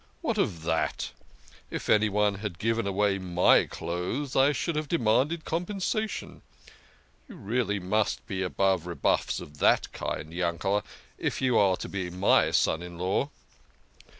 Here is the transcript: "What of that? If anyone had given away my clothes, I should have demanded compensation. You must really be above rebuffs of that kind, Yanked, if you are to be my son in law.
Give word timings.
"What 0.23 0.39
of 0.39 0.63
that? 0.63 1.11
If 1.69 1.87
anyone 1.87 2.33
had 2.41 2.57
given 2.57 2.87
away 2.87 3.19
my 3.19 3.65
clothes, 3.67 4.35
I 4.35 4.51
should 4.51 4.75
have 4.75 4.87
demanded 4.87 5.45
compensation. 5.45 6.41
You 7.29 7.35
must 7.35 7.41
really 7.45 7.79
be 8.25 8.41
above 8.41 8.87
rebuffs 8.87 9.39
of 9.39 9.59
that 9.59 9.91
kind, 9.93 10.33
Yanked, 10.33 10.65
if 11.19 11.39
you 11.39 11.55
are 11.59 11.77
to 11.77 11.87
be 11.87 12.09
my 12.09 12.49
son 12.49 12.81
in 12.81 12.97
law. 12.97 13.29